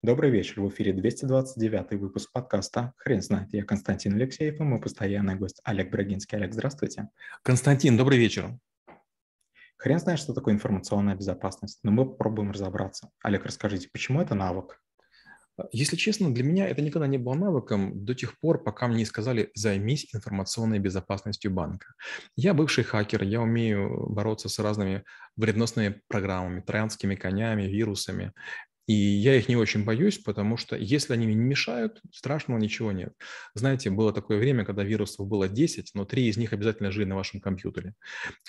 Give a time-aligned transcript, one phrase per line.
[0.00, 0.60] Добрый вечер.
[0.60, 3.48] В эфире 229 выпуск подкаста «Хрен знает».
[3.52, 6.38] Я Константин Алексеев и мой постоянный гость Олег Брагинский.
[6.38, 7.08] Олег, здравствуйте.
[7.42, 8.56] Константин, добрый вечер.
[9.76, 13.10] Хрен знает, что такое информационная безопасность, но мы попробуем разобраться.
[13.24, 14.80] Олег, расскажите, почему это навык?
[15.72, 19.04] Если честно, для меня это никогда не было навыком до тех пор, пока мне не
[19.04, 21.94] сказали «займись информационной безопасностью банка».
[22.36, 25.02] Я бывший хакер, я умею бороться с разными
[25.36, 28.32] вредносными программами, троянскими конями, вирусами.
[28.88, 32.90] И я их не очень боюсь, потому что если они мне не мешают, страшного ничего
[32.90, 33.12] нет.
[33.54, 37.14] Знаете, было такое время, когда вирусов было 10, но 3 из них обязательно жили на
[37.14, 37.94] вашем компьютере.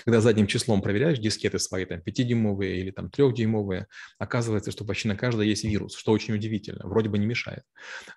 [0.05, 5.17] Когда задним числом проверяешь дискеты свои, там 5-дюймовые или там 3-дюймовые, оказывается, что почти на
[5.17, 7.63] каждой есть вирус, что очень удивительно, вроде бы не мешает.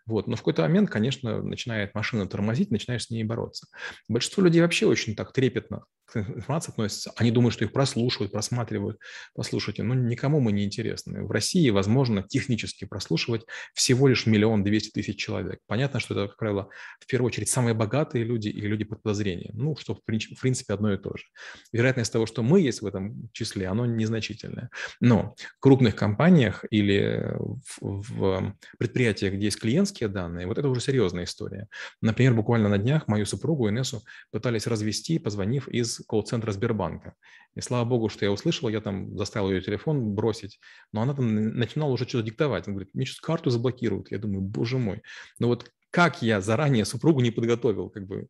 [0.07, 0.29] Вот.
[0.29, 3.67] Но в какой-то момент, конечно, начинает машина тормозить, начинаешь с ней бороться.
[4.09, 7.13] Большинство людей вообще очень так трепетно к информации относятся.
[7.17, 8.99] Они думают, что их прослушивают, просматривают.
[9.35, 11.25] Послушайте, ну никому мы не интересны.
[11.25, 15.61] В России, возможно, можно технически прослушивать всего лишь миллион двести тысяч человек.
[15.67, 16.69] Понятно, что это, как правило,
[17.01, 19.55] в первую очередь самые богатые люди или люди под подозрением.
[19.55, 21.25] Ну, что в принципе одно и то же.
[21.73, 24.71] Вероятность того, что мы есть в этом числе, оно незначительное.
[25.01, 30.81] Но в крупных компаниях или в, в предприятиях, где есть клиентские данные, вот это уже
[30.81, 31.69] серьезная история.
[32.01, 37.15] Например, буквально на днях мою супругу Инессу пытались развести, позвонив из колл-центра Сбербанка.
[37.55, 40.59] И слава богу, что я услышал, я там заставил ее телефон бросить,
[40.93, 42.67] но она там начинала уже что-то диктовать.
[42.67, 44.11] Он говорит, мне сейчас карту заблокируют.
[44.11, 45.03] Я думаю, боже мой.
[45.39, 48.29] Но вот как я заранее супругу не подготовил, как бы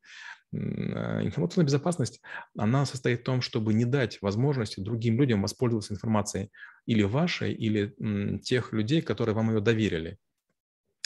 [0.53, 2.21] а, информационная безопасность,
[2.57, 6.51] она состоит в том, чтобы не дать возможности другим людям воспользоваться информацией
[6.87, 7.95] или вашей, или
[8.41, 10.19] тех людей, которые вам ее доверили.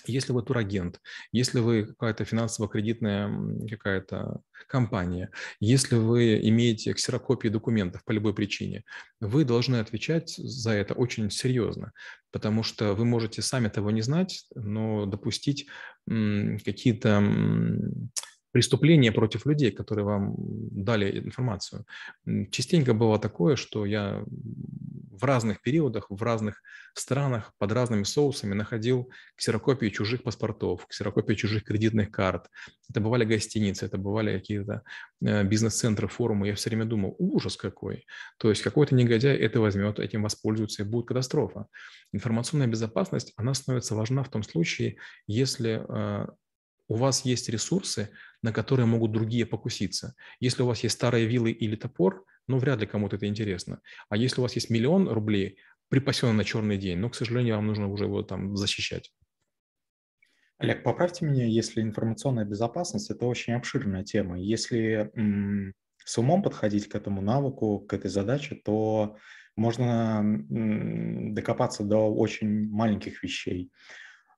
[0.09, 1.01] Если вы турагент,
[1.33, 8.85] если вы какая-то финансово-кредитная какая-то компания, если вы имеете ксерокопии документов по любой причине,
[9.21, 11.93] вы должны отвечать за это очень серьезно,
[12.31, 15.67] потому что вы можете сами того не знать, но допустить
[16.07, 17.21] какие-то
[18.57, 21.85] преступления против людей, которые вам дали информацию.
[22.51, 24.25] Частенько было такое, что я
[25.11, 26.63] в разных периодах, в разных
[26.95, 32.49] странах, под разными соусами находил ксерокопии чужих паспортов, ксерокопии чужих кредитных карт.
[32.89, 34.83] Это бывали гостиницы, это бывали какие-то
[35.23, 36.47] э, бизнес-центры, форумы.
[36.49, 38.07] Я все время думал, ужас какой.
[38.39, 41.67] То есть какой-то негодяй это возьмет, этим воспользуется, и будет катастрофа.
[42.15, 44.97] Информационная безопасность, она становится важна в том случае,
[45.27, 46.27] если э,
[46.89, 48.11] у вас есть ресурсы,
[48.43, 50.15] на которые могут другие покуситься.
[50.41, 53.81] Если у вас есть старые вилы или топор, ну, вряд ли кому-то это интересно.
[54.09, 55.59] А если у вас есть миллион рублей,
[55.89, 59.13] припасенный на черный день, ну, к сожалению, вам нужно уже его там защищать.
[60.59, 64.41] Олег, поправьте меня, если информационная безопасность– это очень обширная тема.
[64.41, 69.17] Если м- с умом подходить к этому навыку, к этой задаче, то
[69.55, 73.71] можно м- докопаться до очень маленьких вещей.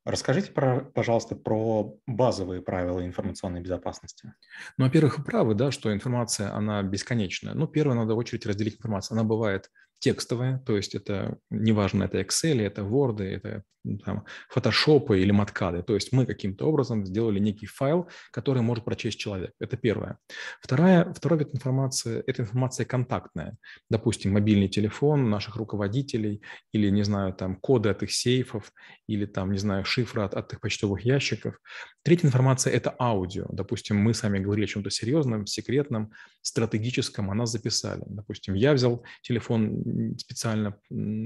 [0.05, 4.33] Расскажите, про, пожалуйста, про базовые правила информационной безопасности.
[4.79, 7.55] Ну, во-первых, правы, да, что информация, она бесконечная.
[7.55, 9.17] Ну, первое, надо в очередь разделить информацию.
[9.17, 13.65] Она бывает текстовые, то есть это неважно, это Excel, это Word, это
[14.05, 15.83] там, Photoshop или Маткады.
[15.83, 19.53] То есть мы каким-то образом сделали некий файл, который может прочесть человек.
[19.61, 20.19] Это первое.
[20.61, 23.57] Вторая, второй вид информации– это информация контактная.
[23.91, 26.43] Допустим, мобильный телефон наших руководителей
[26.73, 28.73] или, не знаю, там коды от их сейфов
[29.07, 31.59] или там, не знаю, шифры от, от их почтовых ящиков.
[32.03, 33.47] Третья информация– это аудио.
[33.51, 38.03] Допустим, мы с вами говорили о чем-то серьезном, секретном, стратегическом, а нас записали.
[38.07, 39.83] Допустим, я взял телефон
[40.19, 40.77] специально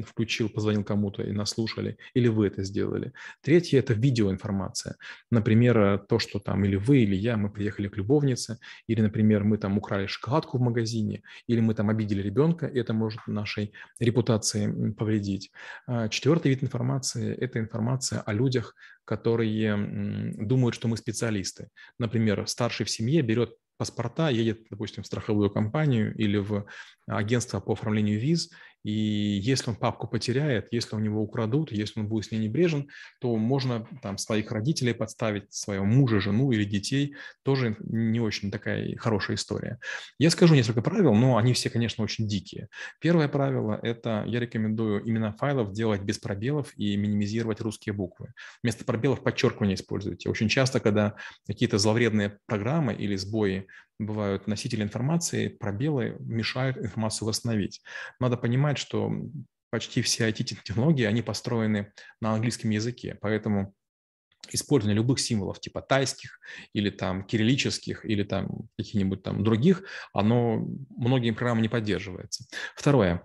[0.07, 3.13] включил, позвонил кому-то и нас слушали, или вы это сделали.
[3.43, 4.97] Третье– это видеоинформация.
[5.31, 9.45] Например, э, то, что там или вы, или я, мы приехали к любовнице, или, например,
[9.45, 13.73] мы там украли шоколадку в магазине, или мы там обидели ребенка, и это может нашей
[13.99, 15.51] репутации повредить.
[15.87, 18.75] А четвертый вид информации– это информация о людях,
[19.05, 21.69] которые думают, что мы специалисты.
[21.99, 26.67] Например, старший в семье берет паспорта, едет, допустим, в страховую компанию или в
[27.07, 28.51] агентство по оформлению виз
[28.85, 28.91] и
[29.43, 32.89] если он папку потеряет, если у него украдут, если он будет с ней небрежен,
[33.21, 37.15] то можно там своих родителей подставить, своего мужа, жену или детей.
[37.43, 39.79] Тоже не очень такая хорошая история.
[40.19, 42.69] Я скажу несколько правил, но они все, конечно, очень дикие.
[43.01, 48.33] Первое правило– это я рекомендую имена файлов делать без пробелов и минимизировать русские буквы.
[48.63, 50.29] Вместо пробелов подчеркивание используйте.
[50.29, 51.15] Очень часто, когда
[51.47, 53.67] какие-то зловредные программы или сбои
[53.99, 57.83] бывают носители информации, пробелы мешают информацию восстановить.
[58.21, 59.13] Надо понимать, что
[59.71, 63.75] почти все IT-технологии, они построены на английском языке, поэтому
[64.51, 66.41] использование любых символов типа тайских
[66.73, 72.45] или там кириллических или там каких-нибудь там других, оно многими программами не поддерживается.
[72.75, 73.25] Второе.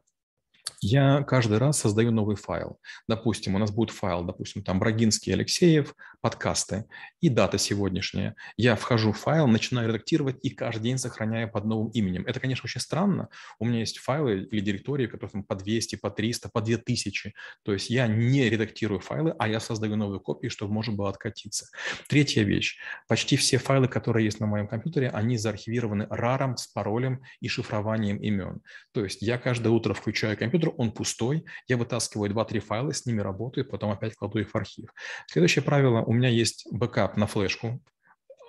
[0.81, 2.79] я каждый раз создаю новый файл.
[3.07, 5.95] Допустим, у нас будет файл, допустим, там Брагинский, Алексеев,
[6.27, 6.83] подкасты
[7.21, 8.35] и дата сегодняшняя.
[8.57, 12.25] Я вхожу в файл, начинаю редактировать и каждый день сохраняю под новым именем.
[12.27, 13.29] Это, конечно, очень странно.
[13.59, 17.33] У меня есть файлы или директории, которые там по 200, по 300, по 2000.
[17.63, 21.67] То есть я не редактирую файлы, а я создаю новые копии, чтобы можно было откатиться.
[22.09, 22.77] Третья вещь.
[23.07, 28.17] Почти все файлы, которые есть на моем компьютере, они заархивированы RAR с паролем и шифрованием
[28.17, 28.59] имен.
[28.91, 33.21] То есть я каждое утро включаю компьютер, он пустой, я вытаскиваю 2-3 файла, с ними
[33.21, 34.89] работаю, потом опять кладу их в архив.
[35.27, 37.81] Следующее правило, меня есть backup на флешку,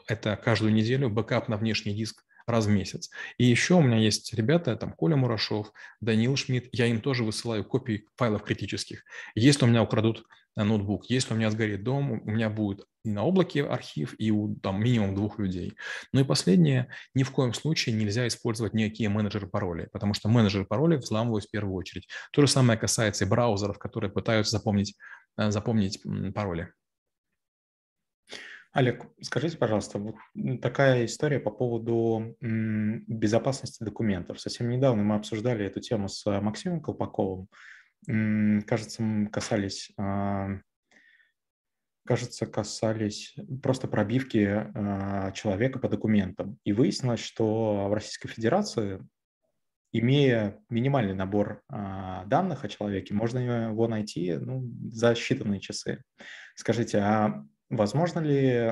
[0.06, 3.10] это каждую неделю, backup на внешний диск раз в месяц.
[3.36, 7.64] И еще у меня есть ребята, там Коля Мурашов, Данил Шмидт, я им тоже высылаю
[7.64, 9.04] копии файлов критических.
[9.34, 10.24] Если у меня украдут
[10.56, 14.30] э, ноутбук, если у меня сгорит дом, у меня будет и на облаке архив, и
[14.30, 15.74] у там, минимум двух людей.
[16.12, 20.64] Ну и последнее, ни в коем случае нельзя использовать никакие менеджеры паролей, потому что менеджеры
[20.64, 22.08] паролей взламывают в первую очередь.
[22.32, 24.94] То же самое касается и браузеров, которые пытаются запомнить,
[25.36, 26.00] э, запомнить
[26.34, 26.72] пароли.
[28.72, 30.16] Олег, скажите, пожалуйста, вот
[30.60, 34.40] такая история по поводу безопасности документов.
[34.40, 37.48] Совсем недавно мы обсуждали эту тему с Максимом Колпаковым.
[38.06, 40.60] Кажется, касались а,
[42.08, 46.58] кажется, касались просто пробивки э, человека по документам.
[46.64, 49.06] И выяснилось, что в Российской Федерации,
[49.92, 53.38] имея минимальный набор э, данных о человеке, можно
[53.68, 56.02] его найти ну, за считанные часы.
[56.54, 58.70] Скажите, а возможно ли э,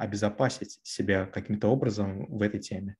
[0.00, 2.96] обезопасить себя каким-то образом в этой теме?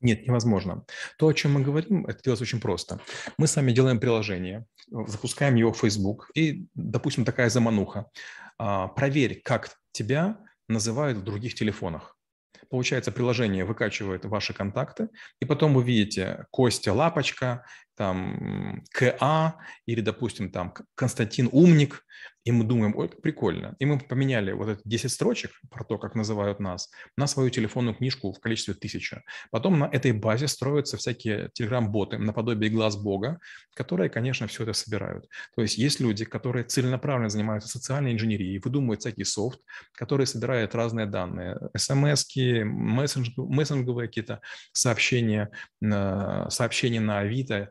[0.00, 0.84] Нет, невозможно.
[1.18, 3.00] То, о чем мы говорим, это делается очень просто.
[3.36, 4.64] Мы сами делаем приложение,
[5.06, 8.06] запускаем его в Facebook, и, допустим, такая замануха.
[8.58, 10.38] А, проверь, как тебя
[10.68, 12.16] называют в других телефонах.
[12.70, 15.08] Получается, приложение выкачивает ваши контакты,
[15.40, 17.66] и потом вы видите Костя Лапочка,
[18.00, 22.02] там КА или, допустим, там Константин Умник,
[22.44, 23.76] и мы думаем, ой, как прикольно.
[23.78, 27.94] И мы поменяли вот эти 10 строчек про то, как называют нас, на свою телефонную
[27.94, 29.20] книжку в количестве тысячи.
[29.50, 33.38] Потом на этой базе строятся всякие телеграм-боты наподобие глаз бога,
[33.74, 35.26] которые, конечно, все это собирают.
[35.54, 39.60] То есть есть люди, которые целенаправленно занимаются социальной инженерией, выдумывают всякий софт,
[39.92, 44.40] который собирает разные данные, смс-ки, мессенджеры, какие-то
[44.72, 45.50] сообщения,
[46.48, 47.70] сообщения на Авито,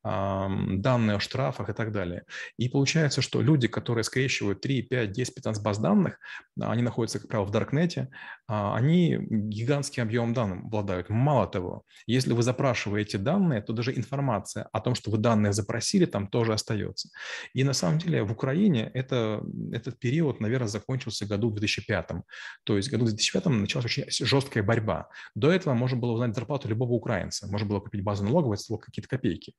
[0.03, 2.23] данные о штрафах и так далее.
[2.57, 6.19] И получается, что люди, которые скрещивают 3, 5, 10, 15 баз данных,
[6.59, 8.09] они находятся, как правило, в Даркнете,
[8.47, 11.09] а, они гигантским объемом данных обладают.
[11.09, 16.05] Мало того, если вы запрашиваете данные, то даже информация о том, что вы данные запросили,
[16.05, 17.09] там тоже остается.
[17.53, 22.09] И на самом деле в Украине это, этот период, наверное, закончился году в 2005.
[22.63, 25.09] То есть в году в 2005 началась очень жесткая борьба.
[25.35, 27.47] До этого можно было узнать зарплату любого украинца.
[27.47, 29.53] Можно было купить базу налоговой, это какие-то копейки.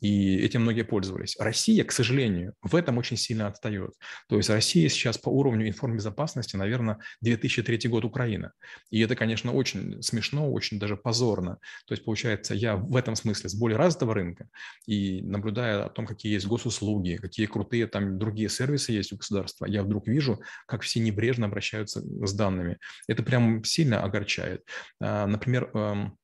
[0.00, 1.36] И этим многие пользовались.
[1.38, 3.94] Россия, к сожалению, в этом очень сильно отстает.
[4.28, 8.52] То есть Россия сейчас по уровню информбезопасности, наверное, 2003 год Украина.
[8.90, 11.58] И это, конечно, очень смешно, очень даже позорно.
[11.86, 14.48] То есть, получается, я в этом смысле с более развитого рынка
[14.86, 19.66] и наблюдая о том, какие есть госуслуги, какие крутые там другие сервисы есть у государства,
[19.66, 22.78] я вдруг вижу, как все небрежно обращаются с данными.
[23.08, 24.62] Это прям сильно огорчает.
[25.00, 26.16] А, например, эм,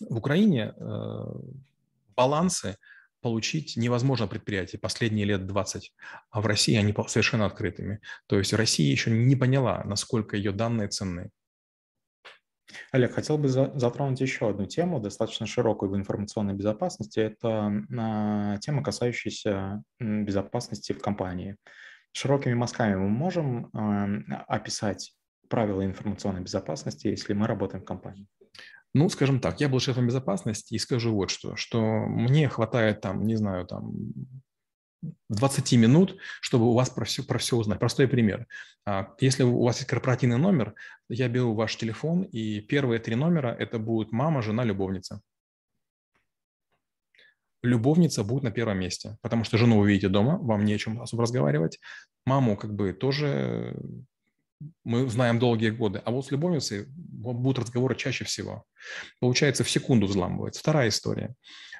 [0.00, 1.24] в Украине э,
[2.16, 2.76] балансы
[3.20, 5.92] получить невозможно предприятие последние лет 20,
[6.30, 8.00] а в России они совершенно открытыми.
[8.26, 11.30] То есть Россия еще не поняла, насколько ее данные ценны.
[12.92, 17.20] Олег, хотел бы затронуть еще одну тему, достаточно широкую в информационной безопасности.
[17.20, 21.56] Это а, тема, касающаяся безопасности в компании.
[22.12, 23.70] Широкими мазками мы можем
[24.48, 25.12] описать
[25.48, 28.26] правила информационной безопасности, если мы работаем в компании?
[28.96, 33.26] Ну, скажем так, я был шефом безопасности и скажу вот что, что мне хватает там,
[33.26, 33.92] не знаю, там
[35.28, 37.78] 20 минут, чтобы у вас про все, про все узнать.
[37.78, 38.46] Простой пример.
[38.86, 40.74] А, если у вас есть корпоративный номер,
[41.10, 45.20] я беру ваш телефон, и первые три номера– это будут мама, жена, любовница.
[47.62, 51.02] Любовница будет на первом месте, потому что жену вы видите дома, вам не о чем
[51.02, 51.80] особо разговаривать.
[52.24, 53.76] Маму как бы тоже
[54.84, 58.64] мы знаем долгие годы, а вот с любовницей будут разговоры чаще всего.
[59.20, 60.60] Получается, в секунду взламывается.
[60.60, 61.34] Вторая история.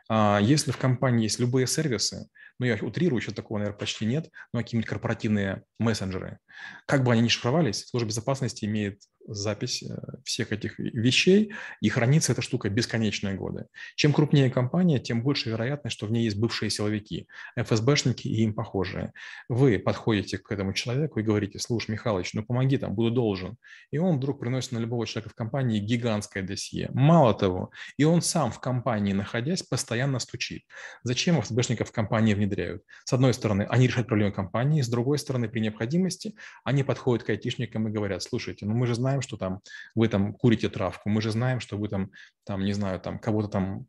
[0.08, 4.30] А, если в компании есть любые сервисы, ну, я утрирую, еще такого, наверное, почти нет,
[4.52, 6.38] но какие-нибудь корпоративные мессенджеры.
[6.86, 12.32] Как бы они ни шифровались, служба безопасности имеет запись э, всех этих вещей, и хранится
[12.32, 13.66] эта штука бесконечные годы.
[13.96, 18.54] Чем крупнее компания, тем больше вероятность, что в ней есть бывшие силовики, ФСБшники и им
[18.54, 19.12] похожие.
[19.48, 23.56] Вы подходите к этому человеку и говорите, слушай, Михалыч, ну помоги там, буду должен.
[23.90, 26.90] И он вдруг приносит на любого человека в компании гигантское досье.
[26.92, 30.62] Мало того, и он сам в компании, находясь, постоянно стучит.
[31.02, 32.45] Зачем ФСБшников в компании внедряют?
[33.04, 36.34] С одной стороны, они решают проблемы компании, с другой стороны, при необходимости
[36.64, 39.60] они подходят к айтишникам и говорят, слушайте, ну мы же знаем, что там
[39.94, 42.10] вы там курите травку, мы же знаем, что вы там,
[42.44, 43.86] там не знаю, там кого-то там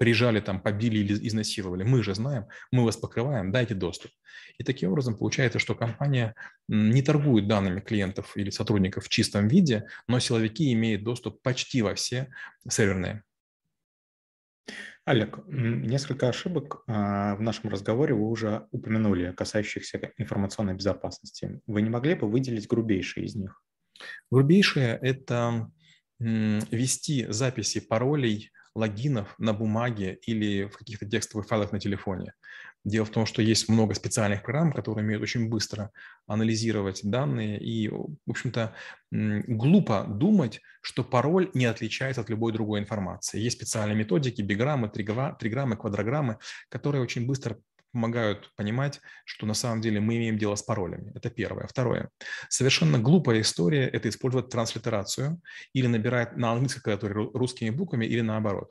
[0.00, 1.84] прижали, там, побили или изнасиловали.
[1.84, 4.10] Мы же знаем, мы вас покрываем, дайте доступ.
[4.56, 6.34] И таким образом получается, что компания
[6.68, 11.94] не торгует данными клиентов или сотрудников в чистом виде, но силовики имеют доступ почти во
[11.94, 12.32] все
[12.66, 13.24] серверные.
[15.06, 21.60] Олег, несколько ошибок а, в нашем разговоре вы уже упомянули, касающихся информационной безопасности.
[21.66, 23.62] Вы не могли бы выделить грубейшие из них?
[24.30, 25.70] Грубейшие– это
[26.18, 32.34] вести записи паролей логинов на бумаге или в каких-то текстовых файлах на телефоне.
[32.84, 35.90] Дело в том, что есть много специальных программ, которые умеют очень быстро
[36.26, 38.74] анализировать данные, и, в общем-то,
[39.10, 43.38] глупо думать, что пароль не отличается от любой другой информации.
[43.38, 46.38] Есть специальные методики, биграммы, триграммы, квадрограммы,
[46.70, 47.58] которые очень быстро
[47.92, 51.12] помогают понимать, что на самом деле мы имеем дело с паролями.
[51.14, 51.66] Это первое.
[51.66, 52.10] Второе.
[52.48, 55.40] Совершенно глупая история– это использовать транслитерацию
[55.72, 58.70] или набирать на английском клавиатуре русскими буквами или наоборот.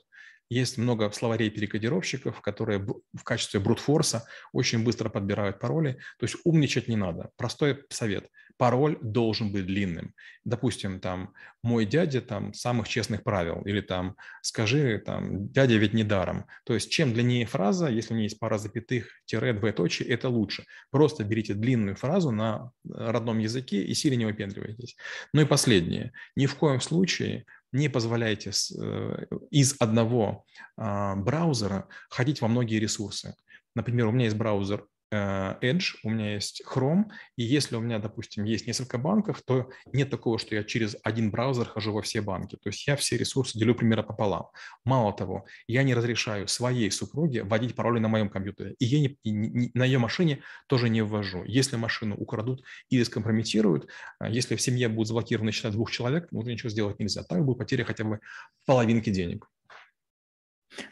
[0.50, 6.00] Есть много словарей-перекодировщиков, которые в качестве брутфорса очень быстро подбирают пароли.
[6.18, 7.30] То есть умничать не надо.
[7.36, 8.28] Простой совет.
[8.60, 10.12] Пароль должен быть длинным.
[10.44, 13.62] Допустим, там, мой дядя там самых честных правил.
[13.62, 16.44] Или там, скажи, там, дядя ведь не даром.
[16.64, 20.66] То есть чем длиннее фраза, если у нее есть пара запятых, тире, двоеточие, это лучше.
[20.90, 24.94] Просто берите длинную фразу на родном языке и сильно не выпендривайтесь.
[25.32, 26.12] Ну и последнее.
[26.36, 30.44] Ни в коем случае не позволяйте э, из одного
[30.76, 33.34] а, браузера ходить во многие ресурсы.
[33.74, 37.04] Например, у меня есть браузер Э, Edge, у меня есть Chrome,
[37.36, 41.30] и если у меня, допустим, есть несколько банков, то нет такого, что я через один
[41.30, 42.56] браузер хожу во все банки.
[42.56, 44.46] То есть я все ресурсы делю примерно пополам.
[44.84, 49.18] Мало того, я не разрешаю своей супруге вводить пароли на моем компьютере, и я не,
[49.24, 51.42] и не, на ее машине тоже не ввожу.
[51.44, 53.88] Если машину украдут или скомпрометируют,
[54.20, 57.24] э, если в семье будут заблокированы счета двух человек, уже ничего сделать нельзя.
[57.24, 58.20] Так будет потеря хотя бы
[58.66, 59.48] половинки денег.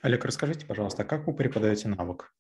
[0.03, 2.33] Олег, расскажите, пожалуйста, как вы преподаете навык?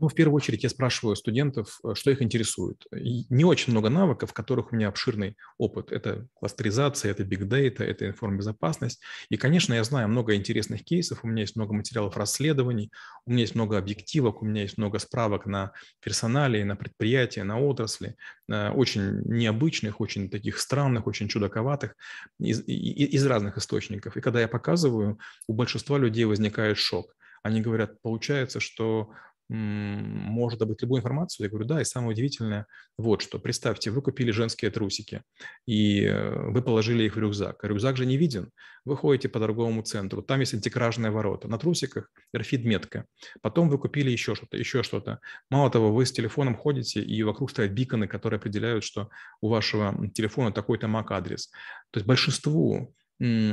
[0.00, 2.86] Ну, в первую очередь я спрашиваю студентов, э, что их интересует.
[2.96, 5.90] И не очень много навыков, в которых у меня обширный опыт.
[5.90, 9.00] Это кластеризация, это big data, это информбезопасность.
[9.28, 12.92] И, конечно, я знаю много интересных кейсов, у меня есть много материалов расследований,
[13.26, 17.58] у меня есть много объективок, у меня есть много справок на персонале, на предприятия, на
[17.60, 18.14] отрасли,
[18.48, 21.96] э, очень необычных, очень таких странных, очень чудаковатых,
[22.38, 24.16] из, из разных источников.
[24.16, 27.16] И когда я показываю, у большинства людей возникает шок.
[27.42, 29.10] Они говорят, получается, что
[29.48, 31.44] может добыть любую информацию?
[31.44, 35.22] Я говорю, да, и самое удивительное, вот что, представьте, вы купили женские трусики,
[35.66, 37.64] и э, вы положили их в рюкзак.
[37.64, 38.50] Рюкзак же не виден.
[38.84, 43.06] Вы ходите по торговому центру, там есть антикражные ворота, на трусиках RFID-метка.
[43.42, 45.20] Потом вы купили еще что-то, еще что-то.
[45.50, 50.08] Мало того, вы с телефоном ходите, и вокруг стоят биконы, которые определяют, что у вашего
[50.10, 51.50] телефона такой-то MAC-адрес.
[51.90, 52.94] То есть большинству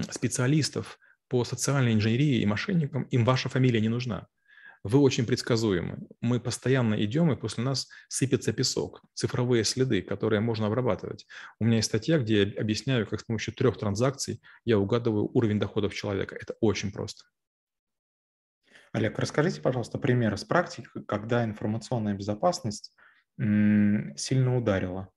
[0.10, 4.28] специалистов по социальной инженерии и мошенникам им ваша фамилия не нужна.
[4.86, 5.98] Вы очень предсказуемы.
[6.22, 11.26] Мы постоянно идем, и после нас сыпется песок, цифровые следы, которые можно обрабатывать.
[11.60, 15.60] У меня есть статья, где я объясняю, как с помощью трех транзакций я угадываю уровень
[15.60, 16.36] доходов человека.
[16.36, 17.24] Это очень просто.
[18.92, 22.96] Олег, расскажите, пожалуйста, пример из практики, когда информационная безопасность
[23.40, 25.10] сильно ударила.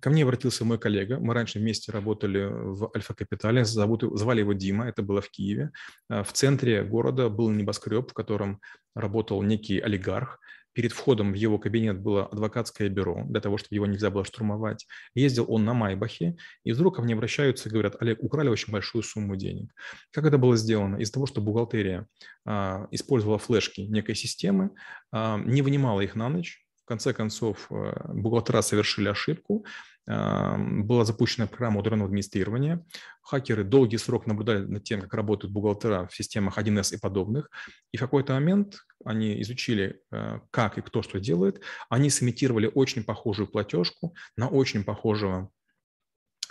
[0.00, 1.18] Ко мне обратился мой коллега.
[1.20, 3.64] Мы раньше вместе работали в Альфа-Капитале.
[3.64, 4.88] Звали его Дима.
[4.88, 5.70] Это было в Киеве.
[6.08, 8.60] А, в центре города был небоскреб, в котором
[8.94, 10.40] работал некий олигарх.
[10.72, 14.86] Перед входом в его кабинет было адвокатское бюро, для того, чтобы его нельзя было штурмовать.
[15.14, 19.02] Ездил он на Майбахе, и вдруг ко мне обращаются и говорят, Олег, украли очень большую
[19.02, 19.72] сумму денег.
[20.12, 20.96] Как это было сделано?
[20.96, 22.06] Из-за того, что бухгалтерия
[22.44, 24.70] а, использовала флешки некой системы,
[25.10, 29.64] а, не вынимала их на ночь, конце концов, э, бухгалтера совершили ошибку,
[30.08, 32.82] была запущена программа удаленного администрирования.
[33.20, 37.50] Хакеры долгий срок наблюдали над тем, как работают бухгалтера в системах 1С и подобных.
[37.92, 41.60] И в какой-то момент они изучили, э, как и кто что делает.
[41.90, 45.50] Они сымитировали очень похожую платежку на очень похожего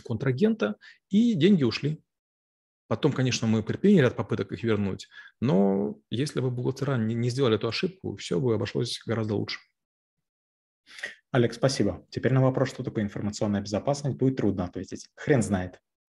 [0.05, 0.75] контрагента,
[1.09, 1.99] и деньги ушли.
[2.87, 5.09] Потом, конечно, мы предприняли ряд попыток их вернуть,
[5.41, 9.59] но если бы бухгалтера не сделали эту ошибку, все бы обошлось гораздо лучше.
[11.31, 12.05] Олег, спасибо.
[12.09, 15.09] Теперь на вопрос, что такое информационная безопасность, будет трудно ответить.
[15.15, 15.79] Хрен знает.